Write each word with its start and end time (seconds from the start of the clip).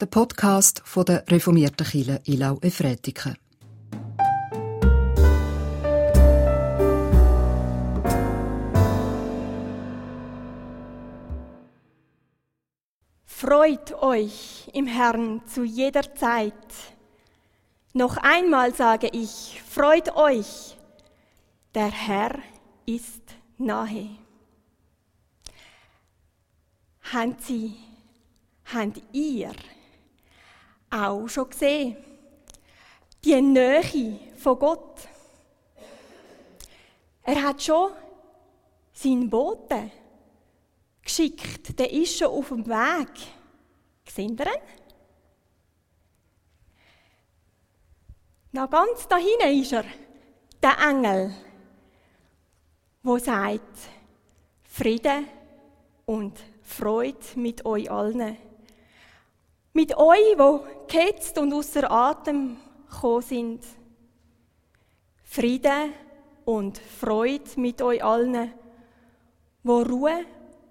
der 0.00 0.06
Podcast 0.06 0.80
von 0.86 1.04
der 1.04 1.24
reformierten 1.28 1.86
Kirche 1.86 2.22
Ilau 2.24 2.58
Efretiken. 2.62 3.36
Freut 13.26 13.92
euch 14.02 14.70
im 14.72 14.86
Herrn 14.86 15.42
zu 15.46 15.64
jeder 15.64 16.14
Zeit. 16.14 16.54
Noch 17.92 18.16
einmal 18.16 18.74
sage 18.74 19.08
ich, 19.12 19.60
freut 19.68 20.16
euch, 20.16 20.78
der 21.74 21.90
Herr 21.90 22.38
ist 22.86 23.22
nahe. 23.58 24.08
Habt 27.12 27.42
Sie, 27.42 27.74
habt 28.64 29.02
ihr 29.12 29.52
auch 30.90 31.28
schon 31.28 31.48
gesehen, 31.48 31.96
die 33.24 33.40
Nähe 33.40 34.18
von 34.36 34.58
Gott? 34.58 35.08
Er 37.22 37.42
hat 37.42 37.62
schon 37.62 37.92
seinen 38.92 39.30
Boten 39.30 39.90
geschickt. 41.02 41.78
Der 41.78 41.92
ist 41.92 42.18
schon 42.18 42.28
auf 42.28 42.48
dem 42.48 42.66
Weg. 42.66 43.08
Seht 44.08 44.40
ihr 44.40 44.46
ihn? 44.46 44.62
Na 48.52 48.66
ganz 48.66 49.06
da 49.06 49.16
hinten 49.16 49.60
ist 49.60 49.72
er, 49.72 49.84
der 50.60 50.76
Engel, 50.88 51.32
wo 53.02 53.16
sagt, 53.16 53.78
Friede 54.64 55.22
und 56.04 56.36
Freude 56.62 57.18
mit 57.36 57.64
euch 57.64 57.88
allen. 57.88 58.36
Mit 59.72 59.96
euch, 59.96 60.36
wo 60.36 60.64
gehetzt 60.88 61.38
und 61.38 61.52
außer 61.52 61.90
Atem 61.90 62.56
gekommen 62.90 63.22
sind. 63.22 63.64
Friede 65.22 65.90
und 66.44 66.78
Freude 66.78 67.48
mit 67.56 67.80
euch 67.80 68.02
allen, 68.02 68.52
wo 69.62 69.82
Ruhe 69.82 70.24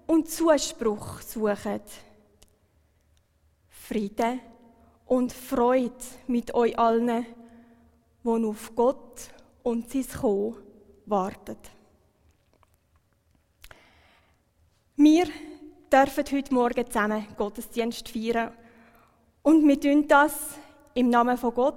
und 0.06 0.28
Zuspruch 0.28 1.22
suchen. 1.22 1.80
Friede 3.70 4.38
und 5.06 5.32
Freude 5.32 5.94
mit 6.26 6.52
euch 6.52 6.78
allen, 6.78 7.24
die 8.22 8.28
auf 8.28 8.74
Gott 8.76 9.30
und 9.62 9.90
sein 9.90 10.06
Kommen 10.20 10.56
warten. 11.06 11.56
Wir 14.96 15.26
dürfen 15.90 16.24
heute 16.32 16.54
Morgen 16.54 16.86
zusammen 16.86 17.26
Gottesdienst 17.36 18.10
feiern 18.10 18.52
und 19.42 19.66
wir 19.66 19.80
tun 19.80 20.06
das 20.06 20.32
im 20.94 21.10
Namen 21.10 21.36
von 21.36 21.54
Gott, 21.54 21.76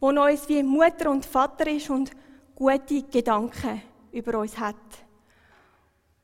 wo 0.00 0.08
uns 0.08 0.48
wie 0.48 0.62
Mutter 0.62 1.10
und 1.10 1.24
Vater 1.24 1.70
ist 1.70 1.90
und 1.90 2.10
gute 2.54 3.02
Gedanken 3.02 3.82
über 4.12 4.38
uns 4.38 4.58
hat. 4.58 4.76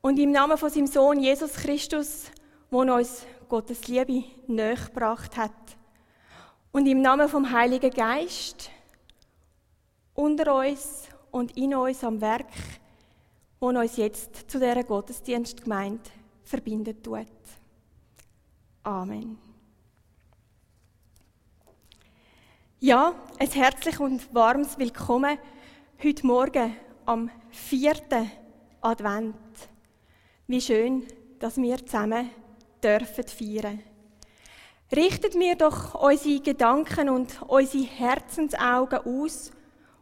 Und 0.01 0.19
im 0.19 0.31
Namen 0.31 0.57
von 0.57 0.69
seinem 0.69 0.87
Sohn 0.87 1.19
Jesus 1.19 1.53
Christus, 1.53 2.25
wo 2.69 2.81
uns 2.81 3.25
Gottes 3.49 3.87
Liebe 3.87 4.23
näher 4.47 4.75
gebracht 4.75 5.37
hat. 5.37 5.51
Und 6.71 6.85
im 6.85 7.01
Namen 7.01 7.29
vom 7.29 7.51
Heiligen 7.51 7.91
Geist 7.91 8.69
unter 10.13 10.55
uns 10.55 11.03
und 11.31 11.55
in 11.57 11.75
uns 11.75 12.03
am 12.03 12.19
Werk, 12.21 12.51
wo 13.59 13.67
uns 13.67 13.97
jetzt 13.97 14.49
zu 14.49 14.59
dieser 14.59 14.83
Gottesdienstgemeinde 14.83 16.09
verbindet 16.43 17.03
tut. 17.03 17.27
Amen. 18.83 19.46
Ja, 22.79 23.15
ein 23.39 23.49
herzlich 23.49 23.99
und 23.99 24.31
warmes 24.35 24.77
Willkommen 24.77 25.39
heute 26.03 26.27
Morgen 26.27 26.75
am 27.07 27.31
vierten 27.49 28.31
Advent. 28.81 29.35
Wie 30.45 30.61
schön, 30.61 31.07
dass 31.39 31.57
wir 31.57 31.83
zusammen 31.83 32.29
dürfen 32.83 33.23
feiern. 33.23 33.81
Richtet 34.95 35.33
mir 35.33 35.55
doch 35.55 35.95
unsere 35.95 36.39
Gedanken 36.39 37.09
und 37.09 37.41
unsere 37.47 37.83
Herzensaugen 37.83 38.99
aus 38.99 39.49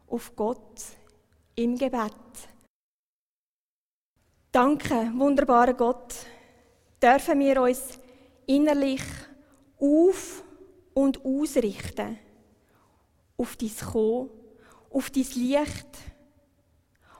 auf 0.10 0.36
Gott 0.36 0.82
im 1.56 1.78
Gebet. 1.78 2.12
Danke, 4.52 5.14
wunderbarer 5.16 5.76
Gott, 5.76 6.14
dürfen 7.02 7.40
wir 7.40 7.62
uns 7.62 7.98
innerlich 8.46 9.04
auf 9.80 10.44
und 10.94 11.24
ausrichten 11.24 12.20
auf 13.38 13.56
dein 13.56 13.72
Kommen, 13.92 14.30
auf 14.90 15.10
dein 15.10 15.26
Licht. 15.36 15.88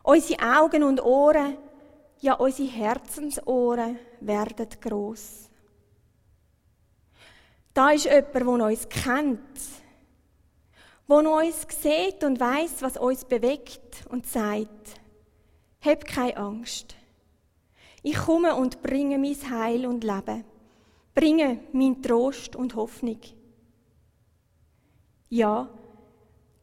Unsere 0.04 0.60
Augen 0.60 0.84
und 0.84 1.02
Ohren 1.04 1.58
ja, 2.26 2.34
unsere 2.34 2.70
Herzensohren 2.70 4.00
werden 4.20 4.68
groß. 4.82 5.50
Da 7.74 7.92
ist 7.92 8.06
jemand, 8.06 8.34
der 8.34 8.48
uns 8.48 8.90
kennt, 8.90 9.60
der 11.08 11.16
uns 11.18 11.68
sieht 11.82 12.24
und 12.24 12.40
weiß, 12.40 12.82
was 12.82 12.98
uns 12.98 13.26
bewegt 13.26 14.06
und 14.10 14.26
sagt: 14.26 15.00
Hab 15.82 16.06
keine 16.06 16.38
Angst. 16.38 16.96
Ich 18.02 18.16
komme 18.16 18.56
und 18.56 18.82
bringe 18.82 19.18
mein 19.18 19.50
Heil 19.52 19.86
und 19.86 20.04
Leben, 20.04 20.46
bringe 21.14 21.60
mein 21.74 22.02
Trost 22.02 22.56
und 22.56 22.76
Hoffnung. 22.76 23.20
Ja, 25.30 25.70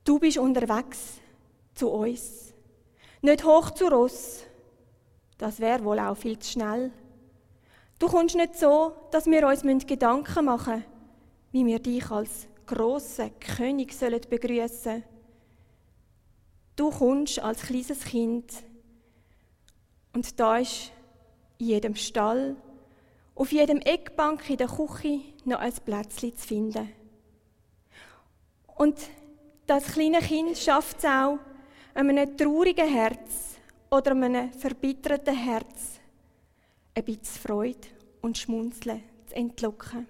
du 0.05 0.19
bist 0.19 0.39
unterwegs 0.39 1.21
zu 1.75 1.89
uns, 1.89 2.53
nicht 3.21 3.45
hoch 3.45 3.71
zu 3.71 3.87
Ross, 3.87 4.45
das 5.39 5.61
wäre 5.61 5.85
wohl 5.85 5.99
auch 5.99 6.17
viel 6.17 6.39
zu 6.39 6.53
schnell. 6.53 6.91
Du 7.99 8.09
kommst 8.09 8.35
nicht 8.35 8.57
so, 8.57 8.93
dass 9.11 9.27
wir 9.27 9.47
uns 9.47 9.87
Gedanken 9.87 10.45
machen 10.45 10.75
müssen, 10.75 10.85
wie 11.53 11.67
wir 11.67 11.79
dich 11.79 12.11
als 12.11 12.49
grossen 12.67 13.31
König 13.39 13.93
sollen 13.93 14.21
begrüßen. 14.29 15.05
Du 16.75 16.91
kommst 16.91 17.39
als 17.39 17.63
kleines 17.63 18.05
Kind 18.05 18.53
und 20.15 20.39
da 20.41 20.59
ist 20.59 20.91
in 21.59 21.67
jedem 21.67 21.95
Stall, 21.95 22.57
auf 23.35 23.53
jedem 23.53 23.79
Eckbank 23.79 24.49
in 24.51 24.57
der 24.57 24.69
Küche 24.69 25.21
noch 25.45 25.61
ein 25.61 25.73
Plätzchen 25.85 26.37
zu 26.37 26.47
finden. 26.47 26.89
Und 28.77 28.97
das 29.67 29.93
kleine 29.93 30.21
Kind 30.21 30.57
schafft 30.57 30.99
es 30.99 31.05
auch, 31.05 31.39
einem 31.95 32.37
traurigen 32.37 32.89
Herz 32.89 33.57
oder 33.91 34.13
einem 34.13 34.53
verbitterten 34.53 35.37
Herz 35.37 36.01
ein 36.95 37.05
bisschen 37.05 37.41
Freude 37.43 37.89
und 38.21 38.39
Schmunzeln 38.39 39.03
zu 39.27 39.35
entlocken. 39.35 40.07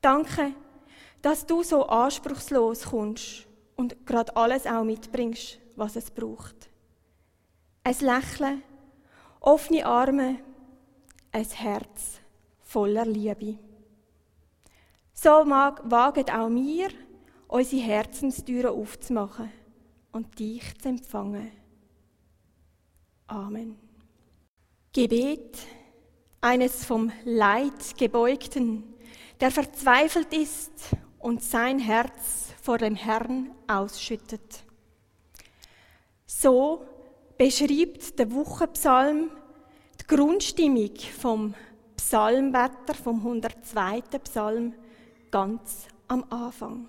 Danke, 0.00 0.52
dass 1.22 1.46
du 1.46 1.62
so 1.62 1.86
anspruchslos 1.86 2.84
kommst 2.84 3.46
und 3.76 4.06
gerade 4.06 4.34
alles 4.36 4.66
auch 4.66 4.84
mitbringst, 4.84 5.58
was 5.74 5.96
es 5.96 6.10
braucht. 6.10 6.70
Ein 7.84 7.96
Lächeln, 8.00 8.62
offene 9.40 9.86
Arme, 9.86 10.36
ein 11.32 11.44
Herz 11.44 12.20
voller 12.60 13.04
Liebe. 13.04 13.58
So 15.12 15.44
mag, 15.44 15.80
wagen 15.90 16.30
auch 16.30 16.50
wir, 16.50 16.88
unsere 17.48 17.82
Herzenstüren 17.82 18.74
aufzumachen 18.74 19.50
und 20.12 20.38
dich 20.38 20.62
zu 20.78 20.88
empfangen. 20.88 21.50
Amen. 23.26 23.76
Gebet 24.92 25.58
eines 26.40 26.84
vom 26.84 27.12
Leid 27.24 27.96
gebeugten, 27.98 28.84
der 29.40 29.50
verzweifelt 29.50 30.32
ist 30.32 30.72
und 31.18 31.42
sein 31.42 31.78
Herz 31.78 32.54
vor 32.62 32.78
dem 32.78 32.94
Herrn 32.94 33.50
ausschüttet. 33.66 34.64
So 36.24 36.84
beschreibt 37.36 38.18
der 38.18 38.32
Wochenpsalm 38.32 39.30
die 40.00 40.06
Grundstimmung 40.06 40.96
vom 41.18 41.54
Psalmwetter 41.96 42.94
vom 42.94 43.18
102. 43.18 44.02
Psalm 44.22 44.74
ganz 45.30 45.88
am 46.08 46.24
Anfang. 46.30 46.88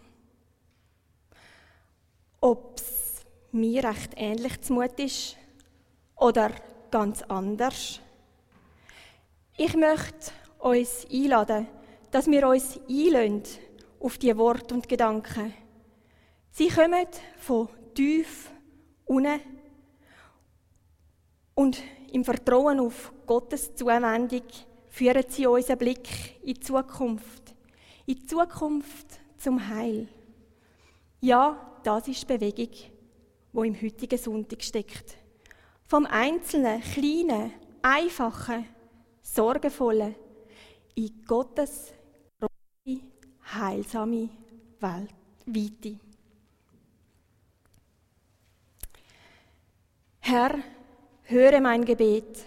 Ob 2.48 2.78
es 2.78 3.26
mir 3.52 3.84
recht 3.84 4.12
ähnlich 4.16 4.62
zumut 4.62 4.98
ist, 5.02 5.36
oder 6.16 6.50
ganz 6.90 7.22
anders? 7.24 8.00
Ich 9.58 9.76
möchte 9.76 10.32
uns 10.60 11.06
einladen, 11.12 11.68
dass 12.10 12.28
wir 12.28 12.48
uns 12.48 12.80
einlösen 12.88 13.44
auf 14.00 14.18
die 14.18 14.38
Worte 14.38 14.76
und 14.76 14.88
Gedanken. 14.88 15.54
Sie 16.52 16.70
kommen 16.70 17.06
von 17.38 17.68
tief 17.94 18.50
unten 19.04 19.42
und 21.54 21.84
im 22.14 22.24
Vertrauen 22.24 22.80
auf 22.80 23.12
Gottes 23.26 23.76
Zuwendung 23.76 24.44
führen 24.88 25.26
sie 25.28 25.48
unseren 25.48 25.80
Blick 25.80 26.40
in 26.44 26.54
die 26.54 26.60
Zukunft, 26.62 27.54
in 28.06 28.16
die 28.16 28.26
Zukunft 28.26 29.20
zum 29.38 29.68
Heil. 29.68 30.08
Ja, 31.20 31.68
das 31.88 32.06
ist 32.10 32.24
die 32.24 32.38
Bewegung, 32.38 32.76
wo 33.54 33.64
im 33.64 33.82
heutigen 33.82 34.18
Sonntag 34.18 34.62
steckt. 34.62 35.16
Vom 35.86 36.06
einzelnen, 36.06 36.82
kleinen, 36.82 37.54
einfachen, 37.82 38.66
sorgenvollen 39.22 40.14
in 40.96 41.24
Gottes 41.26 41.94
große, 42.38 43.02
heilsame 43.54 44.30
Welt, 44.82 45.14
Weite. 45.46 45.98
Herr, 50.20 50.60
höre 51.24 51.62
mein 51.62 51.86
Gebet. 51.86 52.44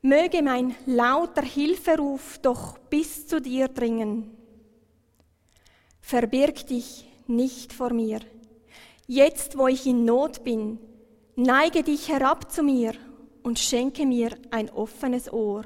Möge 0.00 0.42
mein 0.42 0.74
lauter 0.86 1.42
Hilferuf 1.42 2.38
doch 2.38 2.76
bis 2.76 3.24
zu 3.24 3.40
dir 3.40 3.68
dringen. 3.68 4.36
Verbirg 6.00 6.66
dich 6.66 7.11
nicht 7.32 7.72
vor 7.72 7.92
mir. 7.92 8.20
Jetzt, 9.06 9.58
wo 9.58 9.66
ich 9.66 9.86
in 9.86 10.04
Not 10.04 10.44
bin, 10.44 10.78
neige 11.34 11.82
dich 11.82 12.08
herab 12.08 12.52
zu 12.52 12.62
mir 12.62 12.94
und 13.42 13.58
schenke 13.58 14.06
mir 14.06 14.30
ein 14.50 14.70
offenes 14.70 15.32
Ohr. 15.32 15.64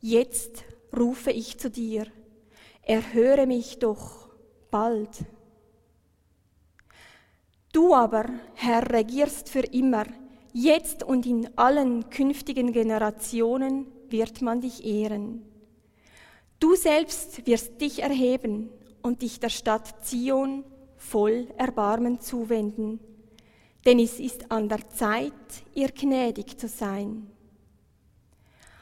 Jetzt 0.00 0.64
rufe 0.96 1.30
ich 1.30 1.58
zu 1.58 1.70
dir, 1.70 2.06
erhöre 2.82 3.46
mich 3.46 3.78
doch 3.78 4.28
bald. 4.70 5.24
Du 7.72 7.94
aber, 7.94 8.26
Herr, 8.54 8.92
regierst 8.92 9.48
für 9.48 9.64
immer, 9.64 10.04
jetzt 10.52 11.02
und 11.02 11.26
in 11.26 11.48
allen 11.58 12.08
künftigen 12.10 12.72
Generationen 12.72 13.86
wird 14.08 14.42
man 14.42 14.60
dich 14.60 14.86
ehren. 14.86 15.42
Du 16.60 16.76
selbst 16.76 17.46
wirst 17.46 17.80
dich 17.80 18.02
erheben 18.02 18.70
und 19.04 19.20
dich 19.20 19.38
der 19.38 19.50
Stadt 19.50 20.02
Zion 20.02 20.64
voll 20.96 21.46
Erbarmen 21.58 22.20
zuwenden, 22.20 22.98
denn 23.84 23.98
es 23.98 24.18
ist 24.18 24.50
an 24.50 24.70
der 24.70 24.88
Zeit, 24.88 25.32
ihr 25.74 25.90
gnädig 25.90 26.58
zu 26.58 26.68
sein. 26.68 27.30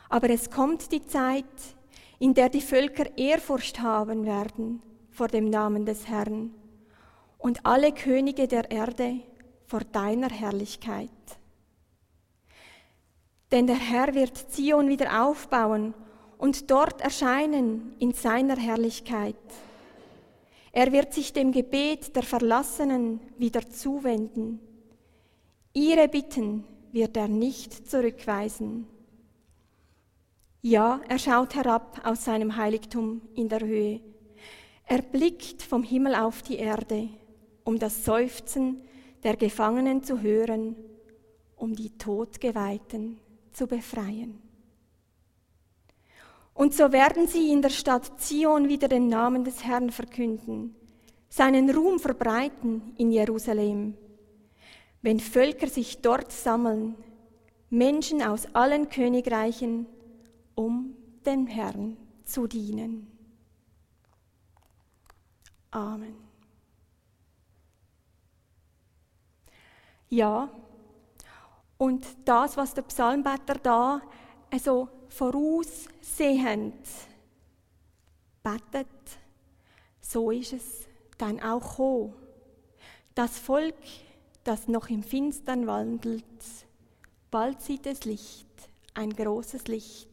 Aber 0.09 0.31
es 0.31 0.49
kommt 0.49 0.93
die 0.93 1.05
Zeit, 1.05 1.45
in 2.21 2.35
der 2.35 2.49
die 2.49 2.61
Völker 2.61 3.19
Ehrfurcht 3.19 3.81
haben 3.81 4.25
werden 4.25 4.81
vor 5.11 5.27
dem 5.27 5.51
Namen 5.51 5.85
des 5.87 6.07
Herrn 6.07 6.55
und 7.39 7.67
alle 7.67 7.91
Könige 7.93 8.47
der 8.47 8.71
Erde 8.71 9.19
vor 9.67 9.81
deiner 9.81 10.31
Herrlichkeit. 10.31 11.11
Denn 13.51 13.67
der 13.67 13.77
Herr 13.77 14.15
wird 14.15 14.53
Zion 14.53 14.89
wieder 14.89 15.25
aufbauen 15.25 15.95
und 16.39 16.71
dort 16.71 17.01
erscheinen 17.01 17.97
in 17.99 18.13
seiner 18.13 18.57
Herrlichkeit. 18.57 19.35
Er 20.73 20.91
wird 20.91 21.13
sich 21.13 21.35
dem 21.35 21.53
Gebet 21.53 22.17
der 22.17 22.23
Verlassenen 22.23 23.21
wieder 23.37 23.69
zuwenden. 23.69 24.59
Ihre 25.75 26.09
Bitten 26.09 26.65
wird 26.93 27.17
er 27.17 27.29
nicht 27.29 27.89
zurückweisen. 27.89 28.87
Ja, 30.63 31.01
er 31.09 31.19
schaut 31.19 31.55
herab 31.55 32.01
aus 32.05 32.25
seinem 32.25 32.57
Heiligtum 32.57 33.21
in 33.35 33.49
der 33.49 33.61
Höhe. 33.61 34.01
Er 34.87 35.03
blickt 35.03 35.63
vom 35.63 35.83
Himmel 35.83 36.15
auf 36.15 36.43
die 36.43 36.57
Erde, 36.57 37.09
um 37.65 37.79
das 37.79 38.05
Seufzen 38.05 38.81
der 39.23 39.37
Gefangenen 39.37 40.03
zu 40.03 40.21
hören, 40.23 40.77
um 41.57 41.75
die 41.75 41.91
Todgeweihten 41.99 43.19
zu 43.53 43.67
befreien. 43.67 44.41
Und 46.55 46.75
so 46.75 46.93
werden 46.93 47.27
sie 47.27 47.51
in 47.51 47.63
der 47.63 47.71
Stadt 47.71 48.21
Zion 48.21 48.69
wieder 48.69 48.89
den 48.89 49.09
Namen 49.09 49.45
des 49.45 49.65
Herrn 49.65 49.91
verkünden, 49.91 50.75
seinen 51.29 51.71
Ruhm 51.71 51.99
verbreiten 51.99 52.95
in 52.99 53.11
Jerusalem. 53.11 53.97
Wenn 55.01 55.19
Völker 55.19 55.67
sich 55.67 56.03
dort 56.03 56.31
sammeln, 56.31 56.95
Menschen 57.71 58.23
aus 58.23 58.47
allen 58.55 58.91
Königreichen, 58.91 59.87
um 60.55 60.95
dem 61.25 61.47
Herrn 61.47 61.97
zu 62.25 62.47
dienen. 62.47 63.07
Amen. 65.71 66.17
Ja, 70.11 70.51
und 71.79 72.07
das, 72.27 72.59
was 72.59 72.75
der 72.75 72.83
Psalmbetter 72.83 73.55
da 73.55 74.03
also 74.51 74.89
voraussehend 75.13 76.75
betet, 78.43 78.87
so 80.01 80.31
ist 80.31 80.53
es 80.53 80.87
dann 81.19 81.41
auch 81.41 81.61
gekommen. 81.61 82.15
Das 83.15 83.39
Volk, 83.39 83.75
das 84.45 84.69
noch 84.69 84.89
im 84.89 85.03
Finstern 85.03 85.67
wandelt, 85.67 86.25
bald 87.31 87.61
sieht 87.61 87.87
es 87.87 88.05
Licht, 88.05 88.49
ein 88.95 89.11
großes 89.11 89.67
Licht. 89.69 90.09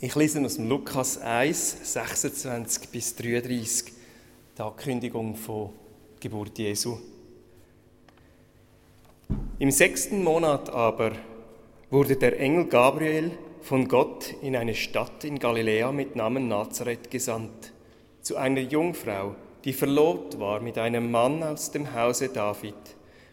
Ich 0.00 0.14
lese 0.14 0.44
aus 0.44 0.56
dem 0.56 0.68
Lukas 0.68 1.18
1, 1.18 1.92
26 1.92 2.90
bis 2.90 3.16
33, 3.16 3.92
die 4.56 4.62
Ankündigung 4.62 5.34
von 5.34 5.70
Geburt 6.20 6.58
Jesu. 6.58 6.98
Im 9.58 9.70
sechsten 9.70 10.22
Monat 10.22 10.68
aber 10.68 11.12
wurde 11.90 12.16
der 12.16 12.38
Engel 12.38 12.66
Gabriel 12.66 13.30
von 13.64 13.88
Gott 13.88 14.34
in 14.42 14.56
eine 14.56 14.74
Stadt 14.74 15.24
in 15.24 15.38
Galiläa 15.38 15.90
mit 15.90 16.16
Namen 16.16 16.48
Nazareth 16.48 17.10
gesandt, 17.10 17.72
zu 18.20 18.36
einer 18.36 18.60
Jungfrau, 18.60 19.36
die 19.64 19.72
verlobt 19.72 20.38
war 20.38 20.60
mit 20.60 20.76
einem 20.76 21.10
Mann 21.10 21.42
aus 21.42 21.70
dem 21.70 21.94
Hause 21.94 22.28
David, 22.28 22.74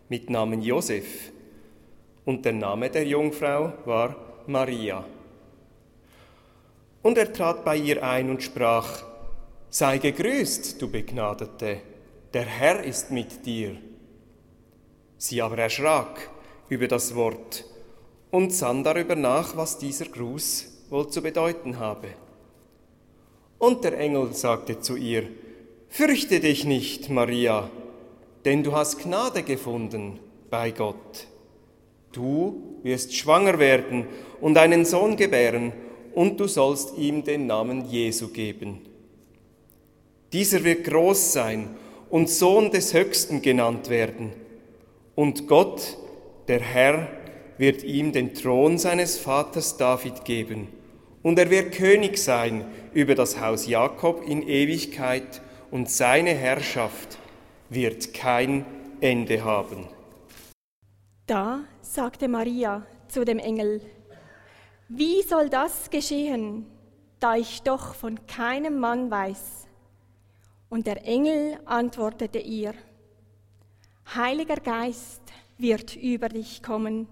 mit 0.08 0.30
Namen 0.30 0.62
Josef, 0.62 1.34
und 2.24 2.46
der 2.46 2.54
Name 2.54 2.90
der 2.90 3.06
Jungfrau 3.06 3.74
war 3.84 4.16
Maria. 4.48 5.04
Und 7.02 7.18
er 7.18 7.34
trat 7.34 7.66
bei 7.66 7.76
ihr 7.76 8.02
ein 8.02 8.30
und 8.30 8.42
sprach, 8.42 9.04
Sei 9.70 9.98
gegrüßt, 9.98 10.82
du 10.82 10.90
Begnadete, 10.90 11.82
der 12.34 12.46
Herr 12.46 12.84
ist 12.86 13.12
mit 13.12 13.46
dir. 13.46 13.76
Sie 15.18 15.42
aber 15.42 15.58
erschrak 15.58 16.30
über 16.70 16.88
das 16.88 17.16
Wort 17.16 17.66
und 18.32 18.54
sann 18.54 18.84
darüber 18.84 19.16
nach, 19.16 19.56
was 19.56 19.78
dieser 19.78 20.06
Gruß 20.06 20.86
wohl 20.90 21.10
zu 21.10 21.22
bedeuten 21.22 21.78
habe. 21.80 22.08
Und 23.60 23.84
der 23.84 23.98
Engel 24.00 24.34
sagte 24.34 24.80
zu 24.80 24.96
ihr, 24.96 25.24
Fürchte 25.90 26.40
dich 26.40 26.64
nicht, 26.64 27.10
Maria, 27.10 27.70
denn 28.46 28.64
du 28.64 28.72
hast 28.72 29.00
Gnade 29.00 29.44
gefunden 29.44 30.20
bei 30.50 30.72
Gott. 30.72 31.28
Du 32.14 32.80
wirst 32.82 33.14
schwanger 33.16 33.60
werden 33.60 34.08
und 34.40 34.58
einen 34.58 34.86
Sohn 34.86 35.18
gebären, 35.18 35.74
und 36.14 36.40
du 36.40 36.48
sollst 36.48 36.98
ihm 36.98 37.24
den 37.24 37.48
Namen 37.48 37.86
Jesu 37.90 38.30
geben. 38.30 38.82
Dieser 40.34 40.64
wird 40.64 40.84
groß 40.86 41.34
sein 41.34 41.76
und 42.10 42.30
Sohn 42.30 42.72
des 42.72 42.94
Höchsten 42.94 43.42
genannt 43.42 43.90
werden. 43.90 44.34
Und 45.16 45.48
Gott, 45.48 45.98
der 46.48 46.60
Herr, 46.60 47.08
wird 47.62 47.84
ihm 47.84 48.12
den 48.12 48.34
Thron 48.34 48.80
seines 48.80 49.20
Vaters 49.20 49.78
David 49.78 50.26
geben. 50.26 50.68
Und 51.22 51.38
er 51.38 51.52
wird 51.52 51.76
König 51.76 52.18
sein 52.18 52.66
über 52.92 53.14
das 53.14 53.40
Haus 53.40 53.68
Jakob 53.68 54.28
in 54.28 54.42
Ewigkeit, 54.42 55.42
und 55.70 55.90
seine 55.90 56.32
Herrschaft 56.32 57.20
wird 57.70 58.16
kein 58.16 58.66
Ende 59.00 59.44
haben. 59.44 59.88
Da 61.28 61.60
sagte 61.82 62.28
Maria 62.28 62.86
zu 63.08 63.24
dem 63.26 63.38
Engel, 63.38 63.80
wie 64.90 65.22
soll 65.22 65.48
das 65.50 65.92
geschehen, 65.92 66.66
da 67.20 67.36
ich 67.36 67.62
doch 67.62 67.94
von 67.94 68.26
keinem 68.26 68.80
Mann 68.80 69.12
weiß? 69.12 69.68
Und 70.68 70.88
der 70.88 71.06
Engel 71.06 71.60
antwortete 71.66 72.40
ihr, 72.40 72.74
Heiliger 74.16 74.58
Geist 74.58 75.22
wird 75.60 75.96
über 75.96 76.28
dich 76.28 76.64
kommen 76.64 77.08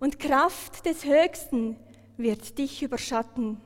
und 0.00 0.18
Kraft 0.18 0.86
des 0.86 1.04
Höchsten 1.04 1.76
wird 2.16 2.58
dich 2.58 2.82
überschatten. 2.82 3.60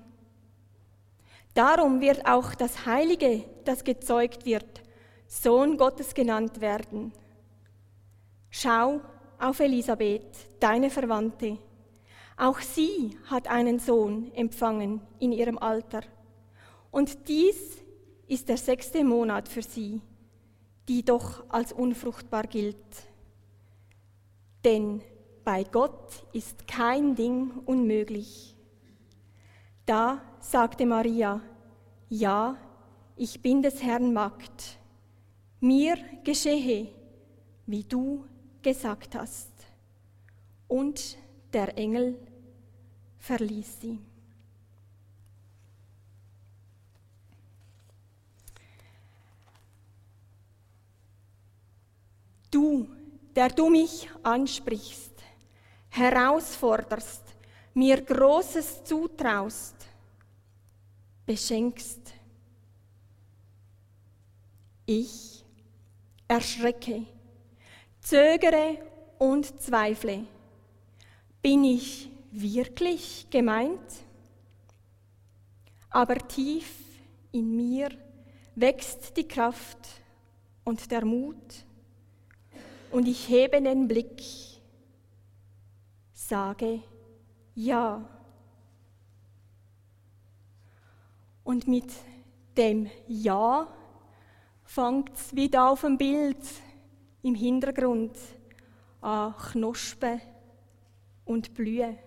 Darum 1.55 2.01
wird 2.01 2.27
auch 2.27 2.55
das 2.55 2.87
Heilige, 2.87 3.45
das 3.65 3.85
gezeugt 3.85 4.45
wird, 4.47 4.83
Sohn 5.27 5.77
Gottes 5.77 6.15
genannt 6.15 6.61
werden. 6.61 7.13
Schau 8.51 9.01
auf 9.39 9.61
Elisabeth, 9.61 10.25
deine 10.61 10.91
Verwandte 10.91 11.59
auch 12.39 12.61
sie 12.61 13.19
hat 13.27 13.49
einen 13.49 13.81
Sohn 13.81 14.33
empfangen 14.33 15.01
in 15.19 15.33
ihrem 15.33 15.59
Alter. 15.59 16.03
Und 16.93 17.29
dies 17.29 17.83
ist 18.29 18.49
der 18.49 18.57
sechste 18.57 19.03
Monat 19.03 19.49
für 19.49 19.63
sie, 19.63 20.01
die 20.89 21.05
doch 21.05 21.43
als 21.51 21.73
unfruchtbar 21.73 22.45
gilt. 22.45 22.77
Denn 24.65 25.03
bei 25.49 25.65
Gott 25.65 26.27
ist 26.35 26.69
kein 26.69 27.15
Ding 27.15 27.51
unmöglich. 27.65 28.55
Da 29.87 30.21
sagte 30.41 30.85
Maria, 30.85 31.41
ja, 32.11 32.59
ich 33.17 33.41
bin 33.41 33.63
des 33.63 33.83
Herrn 33.83 34.13
Magd. 34.13 34.79
Mir 35.61 35.97
geschehe, 36.23 36.89
wie 37.65 37.83
du 37.83 38.27
gesagt 38.61 39.15
hast. 39.15 39.51
Und 40.67 41.17
der 41.55 41.79
Engel 41.79 42.19
verließ 43.17 43.81
sie. 43.81 43.99
Du, 52.51 52.87
der 53.35 53.49
du 53.49 53.71
mich 53.71 54.11
ansprichst, 54.23 55.18
herausforderst, 55.99 57.23
mir 57.75 58.01
Großes 58.03 58.85
zutraust, 58.85 59.75
beschenkst. 61.27 62.13
Ich 64.87 65.45
erschrecke, 66.27 67.05
zögere 68.01 68.79
und 69.19 69.61
zweifle. 69.61 70.25
Bin 71.43 71.65
ich 71.65 72.11
wirklich 72.31 73.27
gemeint? 73.31 73.93
Aber 75.91 76.17
tief 76.17 76.71
in 77.33 77.57
mir 77.57 77.91
wächst 78.55 79.17
die 79.17 79.27
Kraft 79.27 79.79
und 80.65 80.91
der 80.91 81.05
Mut 81.05 81.65
und 82.91 83.07
ich 83.07 83.29
hebe 83.29 83.61
den 83.61 83.87
Blick, 83.87 84.21
sage 86.29 86.83
Ja. 87.55 88.07
Und 91.43 91.67
mit 91.67 91.91
dem 92.57 92.91
Ja 93.07 93.67
fängt 94.65 95.15
es 95.15 95.35
wieder 95.35 95.71
auf 95.71 95.81
dem 95.81 95.97
Bild 95.97 96.37
im 97.23 97.35
Hintergrund 97.35 98.15
an 99.01 99.35
Knospen 99.37 100.21
und 101.25 101.55
Blühen, 101.55 101.99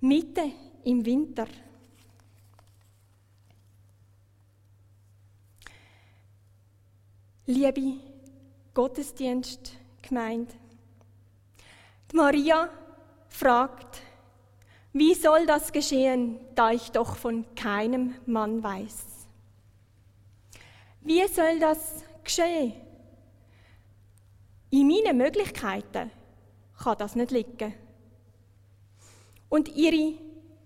mitten 0.00 0.52
im 0.84 1.06
Winter. 1.06 1.46
Liebe 7.46 7.94
Gottesdienst, 8.74 9.72
gemeint. 10.02 10.54
Die 12.12 12.16
Maria 12.16 12.68
fragt, 13.36 14.00
wie 14.92 15.14
soll 15.14 15.46
das 15.46 15.72
geschehen, 15.72 16.40
da 16.54 16.70
ich 16.70 16.90
doch 16.90 17.16
von 17.16 17.44
keinem 17.54 18.14
Mann 18.24 18.62
weiß? 18.62 19.04
Wie 21.02 21.26
soll 21.28 21.58
das 21.60 22.02
geschehen? 22.24 22.72
In 24.70 24.88
meinen 24.88 25.18
Möglichkeiten 25.18 26.10
kann 26.82 26.98
das 26.98 27.14
nicht 27.14 27.30
liegen. 27.30 27.74
Und 29.48 29.68
ihre 29.76 30.14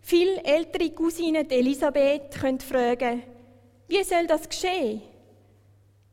viel 0.00 0.38
ältere 0.38 0.90
Cousine 0.90 1.50
Elisabeth 1.50 2.30
könnte 2.40 2.64
fragen, 2.64 3.22
wie 3.88 4.02
soll 4.04 4.26
das 4.26 4.48
geschehen? 4.48 5.02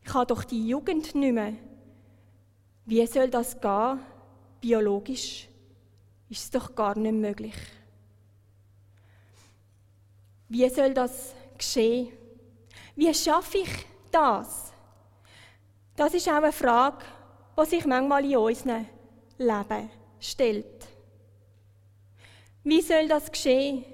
Ich 0.04 0.12
habe 0.12 0.26
doch 0.26 0.42
die 0.42 0.68
Jugend 0.68 1.14
nicht 1.14 1.32
mehr. 1.32 1.54
Wie 2.84 3.06
soll 3.06 3.30
das 3.30 3.60
gehen? 3.60 4.00
Biologisch 4.60 5.47
ist 6.28 6.44
es 6.44 6.50
doch 6.50 6.74
gar 6.74 6.96
nicht 6.98 7.14
möglich. 7.14 7.54
Wie 10.48 10.68
soll 10.68 10.94
das 10.94 11.34
geschehen? 11.56 12.08
Wie 12.96 13.12
schaffe 13.14 13.58
ich 13.58 13.86
das? 14.10 14.72
Das 15.96 16.14
ist 16.14 16.28
auch 16.28 16.34
eine 16.34 16.52
Frage, 16.52 17.04
die 17.58 17.66
sich 17.66 17.84
manchmal 17.84 18.24
in 18.24 18.36
unserem 18.36 18.86
Leben 19.38 19.90
stellt. 20.20 20.86
Wie 22.64 22.80
soll 22.82 23.08
das 23.08 23.30
geschehen? 23.30 23.84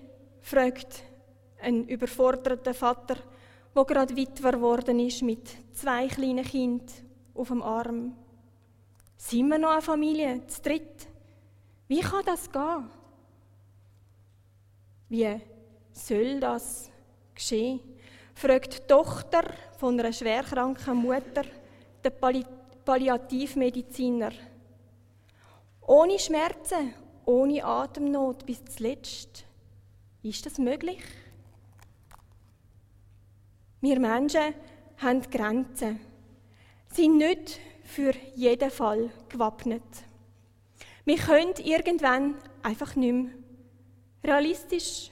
fragt 0.40 1.02
ein 1.60 1.88
überforderter 1.88 2.74
Vater, 2.74 3.16
der 3.74 3.84
gerade 3.84 4.16
Witwer 4.16 4.52
geworden 4.52 5.00
ist 5.00 5.22
mit 5.22 5.48
zwei 5.74 6.06
kleinen 6.06 6.44
Kindern 6.44 6.86
auf 7.34 7.48
dem 7.48 7.62
Arm. 7.62 8.14
Sind 9.16 9.48
wir 9.48 9.58
noch 9.58 9.70
eine 9.70 9.82
Familie, 9.82 10.46
zu 10.46 10.60
dritt? 10.60 11.08
Wie 11.86 12.00
kann 12.00 12.24
das 12.24 12.50
gehen? 12.50 12.90
Wie 15.08 15.40
soll 15.92 16.40
das 16.40 16.90
geschehen? 17.34 17.80
fragt 18.34 18.74
die 18.74 18.86
Tochter 18.86 19.44
von 19.78 19.98
einer 19.98 20.12
schwerkranken 20.12 20.96
Mutter 20.96 21.44
den 22.02 22.12
Palli 22.20 22.44
Palliativmediziner. 22.84 24.32
Ohne 25.86 26.18
Schmerzen, 26.18 26.94
ohne 27.24 27.64
Atemnot 27.64 28.44
bis 28.44 28.62
zuletzt. 28.64 29.44
Ist 30.22 30.44
das 30.44 30.58
möglich? 30.58 31.02
Wir 33.80 34.00
Menschen 34.00 34.54
haben 34.98 35.22
Grenzen, 35.30 36.00
sind 36.88 37.16
nicht 37.18 37.58
für 37.84 38.12
jeden 38.34 38.70
Fall 38.70 39.10
gewappnet. 39.28 39.82
Wir 41.04 41.18
können 41.18 41.54
irgendwann 41.62 42.36
einfach 42.62 42.96
nicht 42.96 43.12
mehr. 43.12 43.32
Realistisch, 44.24 45.10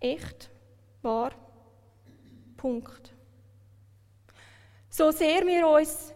echt, 0.00 0.50
wahr, 1.02 1.32
Punkt. 2.56 3.14
So 4.88 5.12
sehr 5.12 5.46
wir 5.46 5.68
uns 5.68 6.12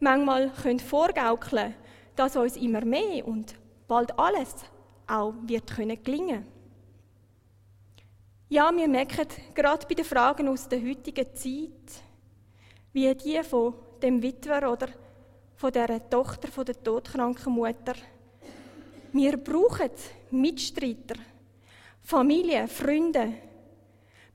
manchmal 0.00 0.50
können 0.50 0.80
vorgaukeln 0.80 1.74
dass 2.20 2.36
uns 2.36 2.56
immer 2.56 2.84
mehr 2.84 3.26
und 3.26 3.54
bald 3.88 4.18
alles 4.18 4.54
auch 5.06 5.32
wird 5.46 5.74
können 5.74 6.02
gelingen. 6.02 6.46
Ja, 8.50 8.70
wir 8.76 8.88
merken 8.88 9.26
gerade 9.54 9.86
bei 9.86 9.94
den 9.94 10.04
Fragen 10.04 10.48
aus 10.48 10.68
der 10.68 10.82
heutigen 10.82 11.34
Zeit, 11.34 12.02
wie 12.92 13.14
die 13.14 13.42
von 13.42 13.74
dem 14.02 14.22
Witwer 14.22 14.70
oder 14.70 14.88
von 15.60 15.72
der 15.72 16.08
Tochter 16.08 16.48
von 16.48 16.64
der 16.64 16.82
todkranken 16.82 17.52
Mutter. 17.52 17.92
Wir 19.12 19.36
brauchen 19.36 19.90
Mitstreiter, 20.30 21.16
Familie, 22.00 22.66
Freunde. 22.66 23.34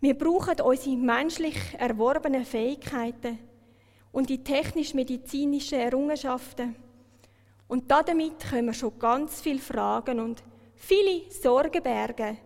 Wir 0.02 0.16
brauchen 0.16 0.62
unsere 0.62 0.96
menschlich 0.96 1.58
erworbenen 1.80 2.46
Fähigkeiten 2.46 3.40
und 4.12 4.30
die 4.30 4.44
technisch-medizinischen 4.44 5.80
Errungenschaften. 5.80 6.76
Und 7.68 7.90
damit 7.90 8.48
können 8.48 8.68
wir 8.68 8.74
schon 8.76 9.00
ganz 9.00 9.42
viele 9.42 9.58
Fragen 9.58 10.20
und 10.20 10.44
viele 10.76 11.32
Sorgenberge 11.32 12.38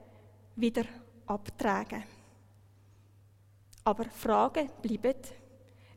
wieder 0.56 0.86
abtragen. 1.26 2.06
Aber 3.84 4.06
Fragen 4.06 4.70
bleiben. 4.82 5.20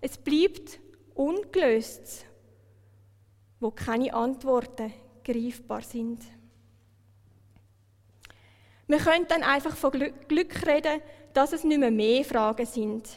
Es 0.01 0.19
bleibt 0.19 0.81
ungelöst, 1.15 2.27
wo 3.63 3.71
keine 3.71 4.13
Antworten 4.13 4.93
greifbar 5.25 5.83
sind. 5.83 6.21
Wir 8.89 8.99
können 8.99 9.27
dann 9.29 9.45
einfach 9.45 9.77
von 9.77 9.93
Glück 9.93 10.67
reden, 10.67 11.01
dass 11.33 11.53
es 11.53 11.63
nicht 11.63 11.79
mehr 11.79 11.93
mehr 11.93 12.25
Fragen 12.25 12.67
sind. 12.67 13.09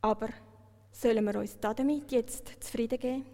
Aber 0.00 0.28
sollen 0.92 1.24
wir 1.24 1.40
uns 1.40 1.58
damit 1.58 2.12
jetzt 2.12 2.62
zufrieden 2.62 2.98
geben? 3.00 3.26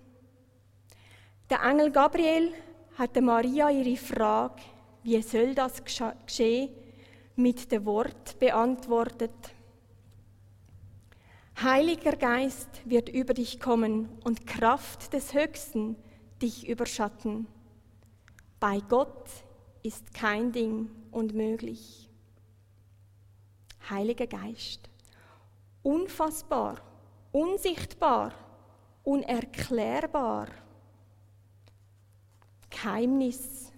Der 1.50 1.62
Engel 1.62 1.90
Gabriel 1.90 2.50
hat 2.96 3.20
Maria 3.20 3.68
ihre 3.68 3.96
Frage, 3.96 4.62
wie 5.02 5.20
soll 5.20 5.54
das 5.54 5.82
geschehen, 5.84 6.70
mit 7.36 7.70
dem 7.70 7.84
Wort 7.84 8.38
beantwortet. 8.38 9.30
Heiliger 11.62 12.16
Geist 12.16 12.68
wird 12.86 13.08
über 13.08 13.34
dich 13.34 13.60
kommen 13.60 14.08
und 14.24 14.48
Kraft 14.48 15.12
des 15.12 15.32
Höchsten 15.32 15.94
dich 16.40 16.66
überschatten. 16.66 17.46
Bei 18.58 18.80
Gott 18.80 19.28
ist 19.84 20.12
kein 20.12 20.50
Ding 20.50 20.90
unmöglich. 21.12 22.10
Heiliger 23.88 24.26
Geist, 24.26 24.90
unfassbar, 25.84 26.80
unsichtbar, 27.30 28.32
unerklärbar. 29.04 30.48
Geheimnis 32.70 33.70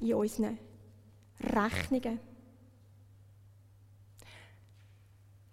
in 0.00 0.14
unseren 0.14 0.58
Rechnungen. 1.40 2.18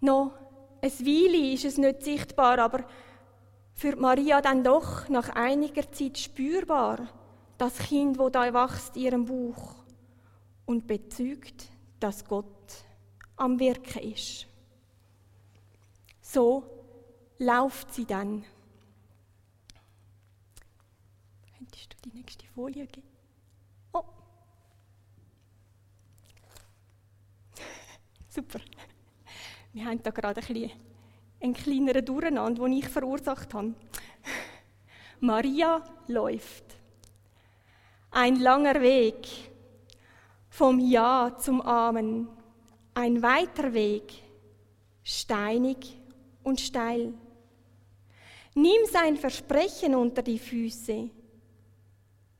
Noch 0.00 0.47
ein 0.80 0.90
Weile 0.90 1.52
ist 1.52 1.64
es 1.64 1.78
nicht 1.78 2.02
sichtbar, 2.02 2.58
aber 2.58 2.84
für 3.74 3.96
Maria 3.96 4.40
dann 4.40 4.64
doch 4.64 5.08
nach 5.08 5.30
einiger 5.30 5.90
Zeit 5.92 6.18
spürbar, 6.18 7.08
das 7.58 7.78
Kind, 7.78 8.18
wo 8.18 8.28
da 8.28 8.52
wächst 8.52 8.96
ihrem 8.96 9.24
Buch 9.24 9.74
und 10.66 10.86
bezeugt, 10.86 11.70
dass 12.00 12.24
Gott 12.24 12.84
am 13.36 13.58
Wirken 13.58 14.12
ist. 14.12 14.46
So 16.20 16.64
läuft 17.38 17.94
sie 17.94 18.04
dann. 18.04 18.44
Könntest 21.56 21.94
du 21.94 22.10
die 22.10 22.16
nächste 22.16 22.46
Folie 22.46 22.86
geben? 22.86 23.08
Oh. 23.92 24.04
Super. 28.28 28.60
Wir 29.78 29.84
haben 29.84 30.02
da 30.02 30.10
gerade 30.10 30.40
ein 30.40 30.46
bisschen 30.46 30.72
einen 31.40 31.54
kleineren 31.54 32.04
Durcheinander, 32.04 32.64
den 32.64 32.72
ich 32.72 32.88
verursacht 32.88 33.54
habe. 33.54 33.74
Maria 35.20 35.84
läuft. 36.08 36.64
Ein 38.10 38.40
langer 38.40 38.80
Weg 38.80 39.28
vom 40.50 40.80
Ja 40.80 41.32
zum 41.38 41.60
Amen. 41.60 42.26
Ein 42.92 43.22
weiter 43.22 43.72
Weg, 43.72 44.14
steinig 45.04 45.96
und 46.42 46.60
steil. 46.60 47.14
Nimm 48.56 48.84
sein 48.90 49.16
Versprechen 49.16 49.94
unter 49.94 50.22
die 50.22 50.40
Füße. 50.40 51.08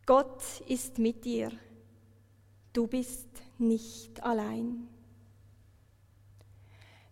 Gott 0.05 0.43
ist 0.67 0.99
mit 0.99 1.25
dir. 1.25 1.53
Du 2.73 2.89
bist 2.89 3.29
nicht 3.59 4.21
allein. 4.25 4.89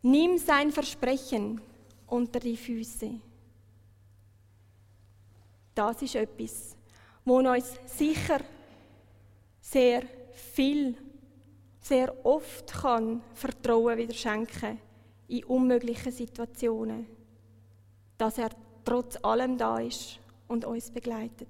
Nimm 0.03 0.39
sein 0.39 0.71
Versprechen 0.71 1.61
unter 2.07 2.41
die 2.41 2.57
Füße. 2.57 3.21
Das 5.75 6.01
ist 6.01 6.15
etwas, 6.15 6.77
wo 7.25 7.39
uns 7.39 7.79
sicher 7.87 8.41
sehr 9.61 10.05
viel, 10.33 10.97
sehr 11.81 12.25
oft 12.25 12.73
kann 12.73 13.23
Vertrauen 13.35 13.99
wieder 13.99 14.15
schenken 14.15 14.81
in 15.29 15.45
unmöglichen 15.45 16.13
Situationen, 16.13 17.07
dass 18.17 18.39
er 18.39 18.51
trotz 18.85 19.19
allem 19.23 19.59
da 19.59 19.79
ist 19.81 20.21
und 20.47 20.65
uns 20.65 20.91
begleitet. 20.91 21.49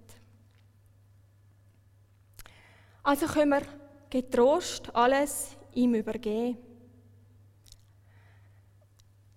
Also 3.03 3.27
können 3.27 3.51
wir 3.51 3.63
getrost 4.11 4.93
alles 4.95 5.57
ihm 5.75 5.95
übergeben. 5.95 6.59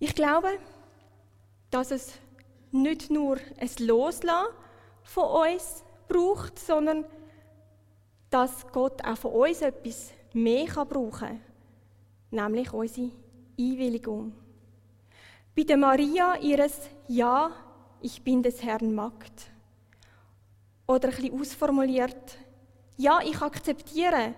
Ich 0.02 0.14
glaube, 0.14 0.48
dass 1.70 1.90
es 1.90 2.14
nicht 2.72 3.10
nur 3.10 3.36
ein 3.58 3.86
Loslassen 3.86 4.54
von 5.02 5.24
uns 5.46 5.84
braucht, 6.08 6.58
sondern 6.58 7.04
dass 8.30 8.66
Gott 8.72 9.04
auch 9.04 9.18
von 9.18 9.32
uns 9.32 9.60
etwas 9.60 10.12
mehr 10.32 10.66
brauchen 10.86 11.10
kann, 11.10 11.40
nämlich 12.30 12.72
unsere 12.72 13.10
Einwilligung. 13.58 14.32
Bei 15.54 15.64
der 15.64 15.76
Maria 15.76 16.36
ihres 16.36 16.80
Ja, 17.06 17.50
ich 18.00 18.22
bin 18.22 18.42
des 18.42 18.62
Herrn 18.62 18.94
Magd. 18.94 19.50
Oder 20.86 21.08
bisschen 21.08 21.38
ausformuliert, 21.38 22.38
ja, 22.96 23.20
ich 23.22 23.40
akzeptiere, 23.42 24.34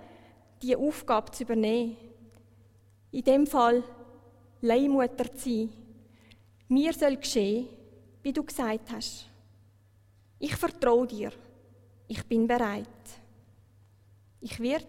die 0.61 0.75
Aufgabe 0.75 1.31
zu 1.31 1.45
übernehmen. 1.45 1.97
In 3.13 3.23
dem 3.23 3.47
Fall 3.47 3.85
Leihmutter 4.63 5.35
zu 5.35 5.49
sein. 5.49 5.73
Mir 6.69 6.93
soll 6.93 7.17
geschehen, 7.17 7.69
wie 8.23 8.33
du 8.33 8.43
gesagt 8.43 8.91
hast. 8.93 9.29
Ich 10.39 10.57
vertraue 10.57 11.07
dir. 11.07 11.33
Ich 12.09 12.25
bin 12.25 12.47
bereit. 12.47 12.87
Ich 14.41 14.59
werde 14.59 14.87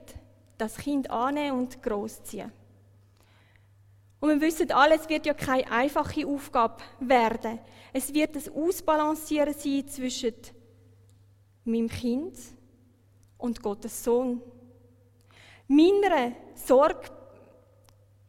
das 0.58 0.78
Kind 0.78 1.10
annehmen 1.10 1.60
und 1.60 1.82
großziehen. 1.82 2.52
Und 4.20 4.30
wir 4.30 4.42
wissen 4.42 4.72
alle, 4.72 4.96
es 4.96 5.10
wird 5.10 5.26
ja 5.26 5.34
keine 5.34 5.70
einfache 5.70 6.26
Aufgabe 6.26 6.82
werden. 7.00 7.60
Es 7.92 8.14
wird 8.14 8.38
ein 8.38 8.54
Ausbalancieren 8.56 9.54
sein 9.54 9.88
zwischen 9.88 10.36
meinem 11.66 11.90
Kind 11.90 12.38
und 13.38 13.62
Gottes 13.62 14.04
Sohn. 14.04 14.42
Meiner 15.68 16.32
Sorg 16.56 17.12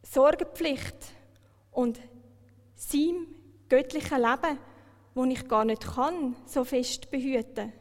Sorgepflicht 0.03 1.14
und 1.75 1.99
seinem 2.75 3.27
göttlichen 3.69 4.21
Leben, 4.21 4.57
wo 5.13 5.25
ich 5.25 5.47
gar 5.47 5.65
nicht 5.65 5.85
kann, 5.85 6.35
so 6.45 6.63
fest 6.63 7.11
behüten. 7.11 7.73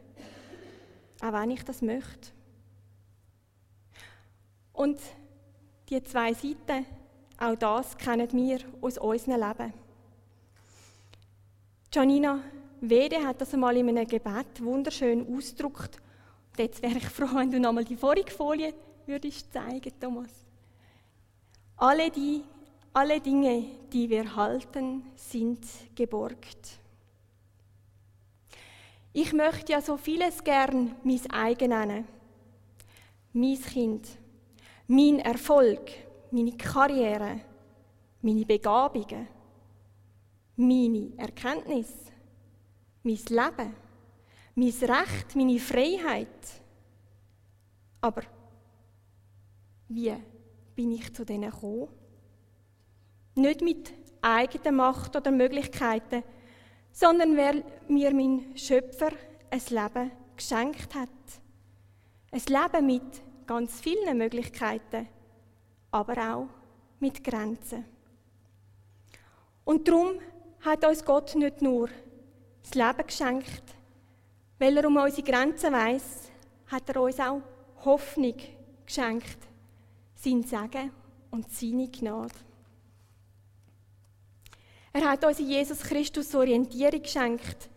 Auch 1.21 1.33
wenn 1.33 1.53
ich 1.53 1.65
das 1.65 1.81
möchte. 1.81 2.29
Und 4.73 5.01
die 5.89 6.03
zwei 6.03 6.35
Seiten, 6.35 6.87
auch 7.39 7.55
das 7.55 7.97
kennen 7.97 8.31
wir 8.33 8.59
aus 8.81 8.99
unserem 8.99 9.41
Leben. 9.41 9.73
Janina 11.93 12.41
Wede 12.81 13.25
hat 13.25 13.41
das 13.41 13.55
einmal 13.55 13.77
in 13.77 13.89
einem 13.89 14.07
Gebet 14.07 14.61
wunderschön 14.63 15.37
ausgedrückt. 15.37 16.01
Und 16.51 16.59
jetzt 16.59 16.83
wäre 16.83 16.99
ich 16.99 17.09
froh, 17.09 17.29
wenn 17.35 17.51
du 17.51 17.61
nochmal 17.61 17.85
die 17.85 17.97
vorige 17.97 18.31
Folie 18.31 18.75
würdest 19.07 19.53
zeigen, 19.53 19.93
Thomas. 20.01 20.31
Alle, 21.77 22.11
die, 22.11 22.43
alle 22.95 23.21
Dinge, 23.21 23.65
die 23.93 24.09
wir 24.09 24.35
halten, 24.35 25.05
sind 25.15 25.61
geborgt. 25.95 26.79
Ich 29.13 29.33
möchte 29.33 29.73
ja 29.73 29.83
so 29.83 29.97
vieles 29.97 30.43
gern 30.43 30.95
mein 31.05 31.31
eigen 31.31 31.69
nennen. 31.69 32.09
Mein 33.33 33.61
Kind 33.61 34.09
mein 34.87 35.21
Erfolg, 35.21 35.91
meine 36.31 36.53
Karriere, 36.53 37.41
meine 38.21 38.45
Begabungen, 38.45 39.29
meine 40.57 41.13
Erkenntnis, 41.17 41.93
mein 43.03 43.17
Leben, 43.17 43.75
mein 44.55 44.91
Recht, 44.91 45.37
meine 45.37 45.59
Freiheit. 45.59 46.63
Aber 48.01 48.23
wie 49.89 50.15
bin 50.75 50.93
ich 50.93 51.13
zu 51.15 51.25
denen 51.25 51.51
gekommen? 51.51 51.89
Nicht 53.35 53.61
mit 53.61 53.93
eigener 54.23 54.73
Macht 54.73 55.17
oder 55.17 55.31
Möglichkeiten, 55.31 56.23
sondern 56.93 57.37
weil 57.37 57.65
mir 57.89 58.13
mein 58.15 58.57
Schöpfer 58.57 59.11
ein 59.51 59.63
Leben 59.69 60.11
geschenkt 60.37 60.95
hat. 60.95 61.09
Ein 62.31 62.43
Leben 62.49 62.87
mit 62.87 63.23
ganz 63.47 63.81
vielen 63.81 64.17
Möglichkeiten, 64.17 65.09
aber 65.91 66.35
auch 66.35 66.49
mit 67.01 67.23
Grenzen. 67.23 67.85
Und 69.65 69.87
darum 69.89 70.19
hat 70.61 70.85
uns 70.85 71.05
Gott 71.05 71.35
nicht 71.35 71.63
nur 71.63 71.89
das 72.63 72.75
Leben 72.75 73.07
geschenkt, 73.07 73.63
weil 74.59 74.77
er 74.77 74.87
um 74.87 74.97
unsere 74.97 75.23
Grenzen 75.23 75.73
weiß, 75.73 76.31
hat 76.69 76.89
er 76.89 77.03
uns 77.03 77.21
auch 77.21 77.43
Hoffnung 77.85 78.35
geschenkt, 78.87 79.39
sein 80.15 80.43
Segen 80.43 80.91
und 81.31 81.51
seine 81.51 81.89
Gnade. 81.89 82.33
Er 84.97 85.11
hat 85.11 85.25
uns 85.25 85.41
in 85.41 85.49
Jesus 85.49 85.81
Christus 85.81 86.35
Orientierung 86.37 87.03
geschenkt, 87.03 87.69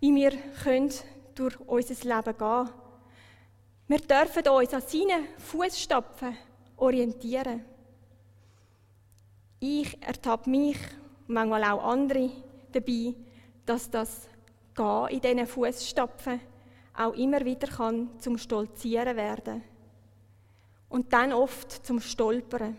wie 0.00 0.12
wir 0.12 0.32
können 0.64 0.92
durch 1.34 1.58
unser 1.60 1.94
Leben 1.94 2.36
gehen 2.36 2.68
wir 3.90 4.00
dürfen 4.00 4.46
uns 4.48 4.74
an 4.74 4.82
seinen 4.82 5.28
Fußstapfen 5.38 6.36
orientieren. 6.76 7.64
Ich 9.60 10.02
ertappe 10.02 10.50
mich, 10.50 10.76
manchmal 11.26 11.64
auch 11.64 11.84
andere, 11.84 12.30
dabei, 12.72 13.14
dass 13.64 13.88
das 13.88 14.28
Gehen 14.74 15.08
in 15.08 15.20
diesen 15.20 15.46
Fußstapfen 15.46 16.40
auch 16.94 17.14
immer 17.14 17.42
wieder 17.44 17.68
kann 17.68 18.10
zum 18.18 18.36
Stolzieren 18.36 19.16
werden 19.16 19.62
und 20.88 21.12
dann 21.12 21.32
oft 21.32 21.86
zum 21.86 22.00
Stolpern. 22.00 22.76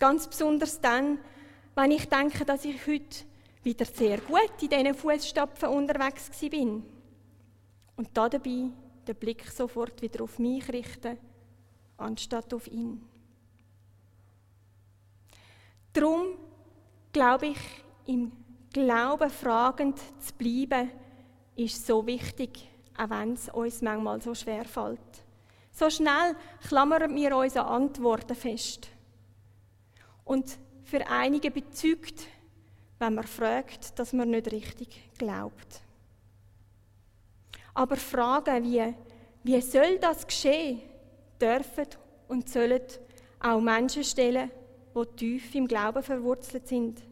Ganz 0.00 0.26
besonders 0.26 0.80
dann, 0.80 1.18
wenn 1.78 1.92
ich 1.92 2.08
denke, 2.08 2.44
dass 2.44 2.64
ich 2.64 2.84
heute 2.88 3.24
wieder 3.62 3.84
sehr 3.84 4.18
gut 4.18 4.50
in 4.60 4.68
diesen 4.68 4.94
Fußstapfen 4.94 5.68
unterwegs 5.68 6.28
bin 6.50 6.82
und 7.94 8.08
da 8.14 8.28
dabei 8.28 8.70
den 9.06 9.14
Blick 9.14 9.48
sofort 9.48 10.02
wieder 10.02 10.24
auf 10.24 10.40
mich 10.40 10.68
richten, 10.72 11.16
anstatt 11.96 12.52
auf 12.52 12.66
ihn. 12.66 13.00
Darum 15.92 16.36
glaube 17.12 17.46
ich, 17.46 17.58
im 18.06 18.32
Glauben 18.72 19.30
fragend 19.30 20.00
zu 20.18 20.34
bleiben, 20.34 20.90
ist 21.54 21.86
so 21.86 22.04
wichtig, 22.04 22.68
auch 22.96 23.08
wenn 23.10 23.34
es 23.34 23.48
uns 23.50 23.82
manchmal 23.82 24.20
so 24.20 24.34
schwer 24.34 24.64
fällt. 24.64 24.98
So 25.70 25.88
schnell 25.90 26.34
klammern 26.66 27.14
wir 27.14 27.36
unsere 27.36 27.66
Antworten 27.66 28.34
fest. 28.34 28.88
Und 30.24 30.58
für 30.88 31.06
einige 31.06 31.50
bezeugt, 31.50 32.26
wenn 32.98 33.14
man 33.14 33.26
fragt, 33.26 33.98
dass 33.98 34.14
man 34.14 34.30
nicht 34.30 34.50
richtig 34.50 35.12
glaubt. 35.18 35.82
Aber 37.74 37.96
Fragen 37.96 38.64
wie, 38.64 38.94
wie 39.44 39.60
soll 39.60 39.98
das 39.98 40.26
geschehen, 40.26 40.80
dürfen 41.38 41.86
und 42.26 42.48
sollen 42.48 42.80
auch 43.38 43.60
Menschen 43.60 44.02
stellen, 44.02 44.50
die 44.96 45.16
tief 45.16 45.54
im 45.54 45.68
Glauben 45.68 46.02
verwurzelt 46.02 46.66
sind. 46.66 47.02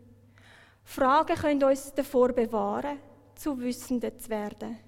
Fragen 0.82 1.36
können 1.36 1.62
uns 1.62 1.92
davor 1.92 2.32
bewahren, 2.32 2.98
zu 3.34 3.60
Wissenden 3.60 4.18
zu 4.18 4.30
werden. 4.30 4.78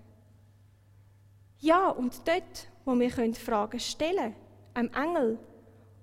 Ja, 1.61 1.91
und 1.91 2.27
dort, 2.27 2.69
wo 2.87 2.99
wir 2.99 3.35
Fragen 3.35 3.81
stellen 3.81 4.35
können, 4.73 4.95
einem 4.95 4.95
Engel 4.95 5.39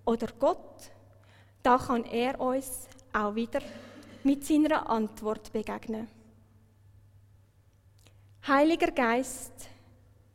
oder 0.06 0.28
Gott, 0.40 0.92
da 1.66 1.80
kann 1.80 2.04
er 2.06 2.40
uns 2.40 2.88
auch 3.12 3.34
wieder 3.34 3.60
mit 4.24 4.46
seiner 4.46 4.88
Antwort 4.88 5.52
begegnen. 5.52 6.08
Heiliger 8.48 8.92
Geist 8.92 9.68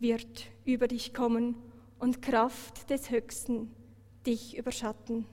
wird 0.00 0.46
über 0.64 0.88
dich 0.88 1.14
kommen 1.14 1.54
und 2.00 2.20
Kraft 2.20 2.90
des 2.90 3.10
Höchsten 3.10 3.72
dich 4.26 4.58
überschatten. 4.58 5.24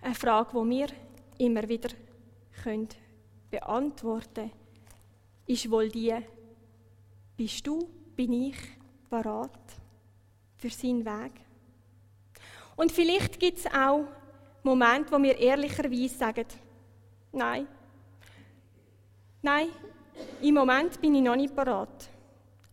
Eine 0.00 0.14
Frage, 0.14 0.50
die 0.64 0.70
wir 0.70 0.88
immer 1.36 1.68
wieder 1.68 1.90
beantworten 3.50 4.34
können, 4.34 4.52
ist 5.46 5.70
wohl 5.70 5.90
die, 5.90 6.16
bist 7.36 7.66
du, 7.66 7.86
bin 8.16 8.32
ich 8.32 8.56
parat 9.10 9.60
für 10.56 10.70
seinen 10.70 11.04
Weg? 11.04 11.49
Und 12.80 12.90
vielleicht 12.90 13.38
gibt 13.38 13.58
es 13.58 13.66
auch 13.66 14.06
Momente, 14.62 15.12
wo 15.12 15.22
wir 15.22 15.36
ehrlicherweise 15.36 16.16
sagen, 16.16 16.46
nein, 17.30 17.68
nein, 19.42 19.68
im 20.40 20.54
Moment 20.54 20.98
bin 20.98 21.14
ich 21.14 21.20
noch 21.20 21.36
nicht 21.36 21.54
parat, 21.54 22.08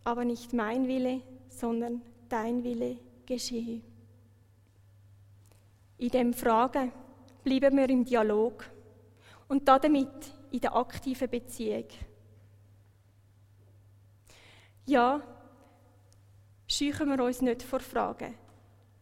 aber 0.04 0.24
nicht 0.24 0.54
mein 0.54 0.88
Wille, 0.88 1.20
sondern 1.50 2.00
dein 2.26 2.64
Wille 2.64 2.96
geschehe. 3.26 3.82
In 5.98 6.08
dem 6.08 6.32
Fragen 6.32 6.90
bleiben 7.44 7.76
wir 7.76 7.90
im 7.90 8.02
Dialog 8.02 8.64
und 9.46 9.68
damit 9.68 10.08
in 10.50 10.60
der 10.60 10.74
aktiven 10.74 11.28
Beziehung. 11.28 11.84
Ja, 14.86 15.20
scheuchen 16.66 17.10
wir 17.10 17.22
uns 17.22 17.42
nicht 17.42 17.62
vor 17.62 17.80
Fragen, 17.80 18.34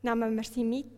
nehmen 0.02 0.34
wir 0.34 0.42
sie 0.42 0.64
mit. 0.64 0.95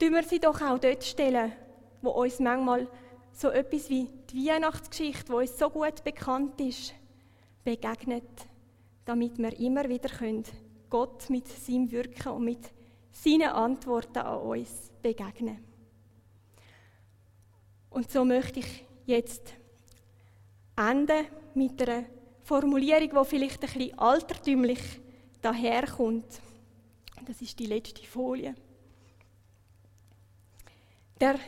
Tun 0.00 0.14
wir 0.14 0.22
sie 0.22 0.40
doch 0.40 0.62
auch 0.62 0.78
dort 0.78 1.04
stellen, 1.04 1.52
wo 2.00 2.12
uns 2.12 2.38
manchmal 2.40 2.88
so 3.32 3.50
etwas 3.50 3.90
wie 3.90 4.08
die 4.30 4.48
Weihnachtsgeschichte, 4.48 5.30
wo 5.30 5.40
uns 5.40 5.58
so 5.58 5.68
gut 5.68 6.02
bekannt 6.02 6.58
ist, 6.58 6.94
begegnet, 7.64 8.24
damit 9.04 9.36
wir 9.36 9.60
immer 9.60 9.86
wieder 9.90 10.08
können 10.08 10.44
Gott 10.88 11.28
mit 11.28 11.46
seinem 11.48 11.90
Wirken 11.90 12.32
und 12.32 12.44
mit 12.46 12.72
seinen 13.12 13.50
Antworten 13.50 14.20
an 14.20 14.38
uns 14.40 14.90
begegnen. 15.02 15.62
Und 17.90 18.10
so 18.10 18.24
möchte 18.24 18.60
ich 18.60 18.86
jetzt 19.04 19.52
enden 20.76 21.26
mit 21.54 21.82
einer 21.82 22.06
Formulierung, 22.42 23.22
die 23.22 23.28
vielleicht 23.28 23.62
ein 23.62 23.70
bisschen 23.70 23.98
altertümlich 23.98 24.80
daherkommt. 25.42 26.40
Das 27.26 27.42
ist 27.42 27.58
die 27.58 27.66
letzte 27.66 28.06
Folie. 28.06 28.54
Der 31.20 31.38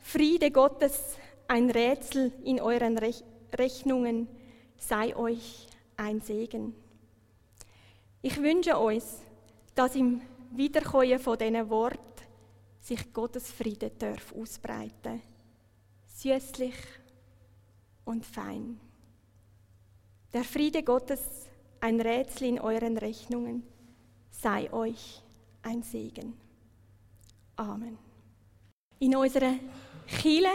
Friede 0.00 0.50
Gottes, 0.50 1.16
ein 1.46 1.70
Rätsel 1.70 2.32
in 2.42 2.60
euren 2.60 2.98
Rechnungen, 2.98 4.26
sei 4.76 5.14
euch 5.14 5.68
ein 5.96 6.20
Segen. 6.20 6.74
Ich 8.22 8.42
wünsche 8.42 8.76
euch, 8.76 9.04
dass 9.76 9.94
im 9.94 10.20
Wiederkommen 10.50 11.20
von 11.20 11.38
diesen 11.38 11.70
Worten 11.70 12.00
sich 12.80 13.12
Gottes 13.12 13.52
Friede 13.52 13.90
darf 13.90 14.34
ausbreiten. 14.34 15.22
Süßlich 16.08 16.74
und 18.04 18.26
fein. 18.26 18.80
Der 20.32 20.42
Friede 20.42 20.82
Gottes, 20.82 21.20
ein 21.80 22.00
Rätsel 22.00 22.48
in 22.48 22.58
euren 22.58 22.98
Rechnungen, 22.98 23.62
sei 24.30 24.72
euch 24.72 25.22
ein 25.62 25.84
Segen. 25.84 26.36
Amen. 27.54 28.09
In 29.02 29.16
unserer 29.16 29.54
Kille 30.06 30.50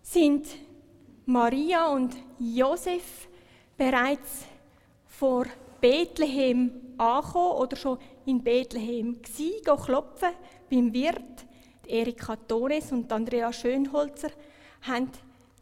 sind 0.00 0.46
Maria 1.26 1.88
und 1.88 2.14
Josef 2.38 3.26
bereits 3.76 4.44
vor 5.08 5.46
Bethlehem 5.80 6.70
angekommen 6.96 7.56
oder 7.58 7.76
schon 7.76 7.98
in 8.26 8.44
Bethlehem 8.44 9.20
gsi, 9.20 9.60
klopfen 9.64 10.28
beim 10.70 10.92
Wirt. 10.92 11.46
Erika 11.88 12.36
Tones 12.36 12.92
und 12.92 13.12
Andrea 13.12 13.52
Schönholzer 13.52 14.30
haben 14.82 15.10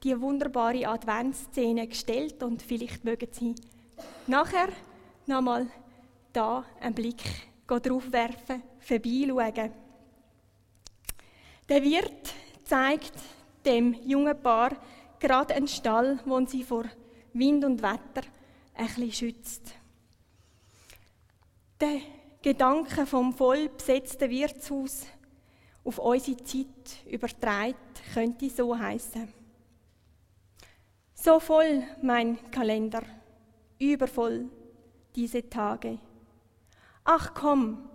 die 0.02 0.20
wunderbare 0.20 0.86
Adventsszene 0.86 1.86
gestellt 1.88 2.42
und 2.42 2.60
vielleicht 2.60 3.04
mögen 3.04 3.28
Sie 3.30 3.54
nachher 4.26 4.68
nochmal 5.24 5.66
da 6.34 6.62
einen 6.78 6.94
Blick 6.94 7.22
drauf 7.66 8.12
werfen, 8.12 8.62
vorbeischauen. 8.80 9.85
Der 11.68 11.82
Wirt 11.82 12.32
zeigt 12.64 13.12
dem 13.64 13.94
jungen 14.04 14.40
Paar 14.40 14.76
gerade 15.18 15.54
einen 15.54 15.66
Stall, 15.66 16.20
wo 16.24 16.44
sie 16.46 16.62
vor 16.62 16.84
Wind 17.32 17.64
und 17.64 17.82
Wetter 17.82 18.22
ein 18.74 18.86
bisschen 18.86 19.12
schützt. 19.12 19.74
Der 21.80 22.00
Gedanke 22.40 23.04
vom 23.04 23.32
voll 23.32 23.68
besetzten 23.68 24.30
Wirtshaus 24.30 25.06
auf 25.82 25.98
unsere 25.98 26.36
Zeit 26.44 27.04
übertragen 27.04 27.74
könnte 28.14 28.48
so 28.48 28.78
heißen: 28.78 29.32
So 31.14 31.40
voll 31.40 31.82
mein 32.00 32.38
Kalender, 32.52 33.02
übervoll 33.80 34.48
diese 35.16 35.48
Tage. 35.50 35.98
Ach 37.02 37.34
komm, 37.34 37.88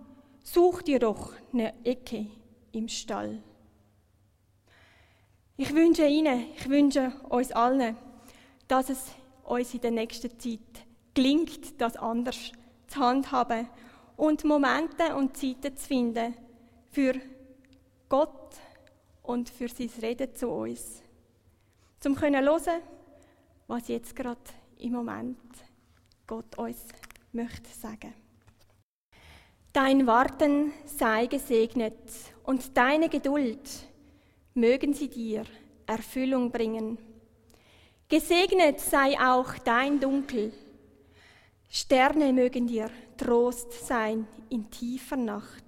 such 0.44 0.82
dir 0.82 1.00
doch 1.00 1.34
eine 1.54 1.74
Ecke 1.86 2.28
im 2.74 2.90
Stall. 2.90 3.42
Ich 5.62 5.76
wünsche 5.76 6.08
Ihnen, 6.08 6.48
ich 6.58 6.68
wünsche 6.68 7.14
uns 7.30 7.52
allen, 7.52 7.96
dass 8.68 8.90
es 8.90 9.12
uns 9.44 9.72
in 9.76 9.82
der 9.82 9.92
nächsten 9.92 10.40
Zeit 10.40 10.88
gelingt, 11.14 11.80
das 11.80 11.98
anders 11.98 12.52
zu 12.88 13.00
handhaben 13.00 13.70
und 14.18 14.44
Momente 14.44 15.16
und 15.16 15.38
Zeiten 15.38 15.78
zu 15.78 15.88
finden 15.88 16.34
für 16.90 17.14
Gott 18.10 18.56
und 19.22 19.52
für 19.52 19.70
sein 19.70 19.92
Reden 20.02 20.34
zu 20.34 20.50
uns. 20.50 21.04
Zum 22.00 22.16
können 22.16 22.44
hören, 22.44 22.82
was 23.68 23.88
jetzt 23.88 24.16
gerade 24.16 24.42
im 24.80 24.94
Moment 24.94 25.38
Gott 26.26 26.58
uns 26.58 26.86
möchte 27.34 27.70
sagen. 27.70 28.16
Dein 29.74 30.08
Warten 30.08 30.74
sei 30.88 31.28
gesegnet 31.28 32.02
und 32.46 32.76
deine 32.76 33.10
Geduld 33.10 33.91
mögen 34.54 34.94
sie 34.94 35.10
dir 35.10 35.44
Erfüllung 35.86 36.52
bringen. 36.52 36.98
Gesegnet 38.10 38.80
sei 38.80 39.18
auch 39.20 39.58
dein 39.60 40.00
Dunkel. 40.00 40.52
Sterne 41.70 42.34
mögen 42.34 42.68
dir 42.68 42.90
Trost 43.18 43.72
sein 43.86 44.28
in 44.50 44.70
tiefer 44.70 45.16
Nacht. 45.16 45.64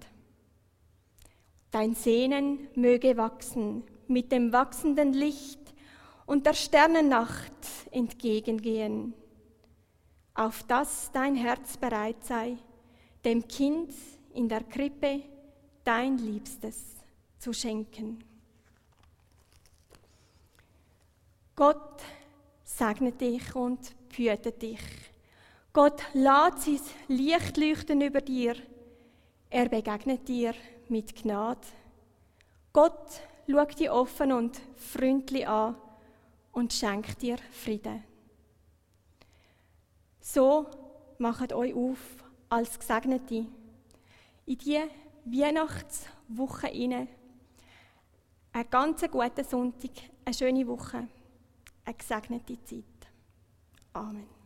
Dein 1.70 1.94
Sehnen 1.94 2.68
möge 2.74 3.16
wachsen 3.16 3.82
mit 4.06 4.30
dem 4.30 4.52
wachsenden 4.52 5.12
Licht 5.12 5.60
und 6.26 6.46
der 6.46 6.54
Sternennacht 6.54 7.52
entgegengehen, 7.90 9.14
auf 10.34 10.62
dass 10.64 11.10
dein 11.12 11.34
Herz 11.34 11.76
bereit 11.76 12.22
sei, 12.24 12.56
dem 13.24 13.48
Kind 13.48 13.92
in 14.34 14.48
der 14.48 14.62
Krippe 14.62 15.22
dein 15.84 16.18
Liebstes 16.18 16.96
zu 17.38 17.52
schenken. 17.52 18.22
Gott 21.56 22.02
segne 22.64 23.12
dich 23.12 23.54
und 23.54 23.78
behüte 24.08 24.50
dich. 24.50 24.80
Gott 25.72 26.02
lässt 26.12 26.62
sein 26.62 26.80
Licht 27.08 27.56
leuchten 27.56 28.00
über 28.00 28.20
dir. 28.20 28.56
Er 29.50 29.68
begegnet 29.68 30.26
dir 30.26 30.54
mit 30.88 31.14
Gnade. 31.14 31.60
Gott 32.72 33.20
schaut 33.48 33.78
dich 33.78 33.90
offen 33.90 34.32
und 34.32 34.60
freundlich 34.74 35.46
an 35.46 35.76
und 36.50 36.72
schenkt 36.72 37.22
dir 37.22 37.38
Frieden. 37.52 38.02
So 40.20 40.66
macht 41.18 41.52
euch 41.52 41.74
auf 41.74 41.98
als 42.48 42.78
Gesegnete 42.80 43.46
in 44.46 44.58
die 44.58 44.80
Weihnachtswoche 45.26 46.68
inne. 46.68 47.06
Einen 48.52 48.70
ganz 48.70 49.02
guten 49.08 49.44
Sonntag, 49.44 49.90
eine 50.24 50.34
schöne 50.34 50.66
Woche, 50.66 51.08
eine 51.84 51.94
gesegnete 51.96 52.62
Zeit. 52.64 52.84
Amen. 53.92 54.43